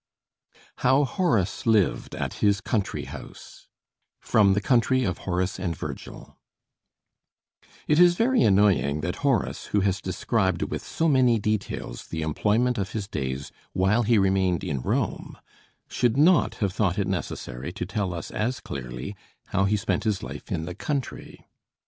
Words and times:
HOW 0.77 1.03
HORACE 1.05 1.67
LIVED 1.67 2.15
AT 2.15 2.33
HIS 2.41 2.59
COUNTRY 2.59 3.05
HOUSE 3.05 3.67
From 4.19 4.53
'The 4.55 4.61
Country 4.61 5.03
of 5.03 5.19
Horace 5.29 5.59
and 5.59 5.75
Virgil' 5.77 6.39
It 7.87 7.99
is 7.99 8.15
very 8.15 8.41
annoying 8.41 9.01
that 9.01 9.17
Horace, 9.17 9.67
who 9.67 9.81
has 9.81 10.01
described 10.01 10.63
with 10.63 10.83
so 10.83 11.07
many 11.07 11.37
details 11.37 12.07
the 12.07 12.23
employment 12.23 12.79
of 12.79 12.93
his 12.93 13.07
days 13.07 13.51
while 13.73 14.01
he 14.01 14.17
remained 14.17 14.63
in 14.63 14.81
Rome, 14.81 15.37
should 15.87 16.17
not 16.17 16.55
have 16.55 16.73
thought 16.73 16.97
it 16.97 17.05
necessary 17.05 17.71
to 17.73 17.85
tell 17.85 18.11
us 18.15 18.31
as 18.31 18.59
clearly 18.59 19.15
how 19.49 19.65
he 19.65 19.77
spent 19.77 20.03
his 20.03 20.23
life 20.23 20.51
in 20.51 20.65
the 20.65 20.73
country. 20.73 21.45